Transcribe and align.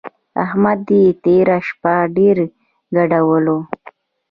احمد 0.43 0.81
يې 0.97 1.03
تېره 1.23 1.57
شپه 1.67 1.95
ډېر 2.17 2.37
ګډولی 2.95 3.49
وو. 3.55 3.59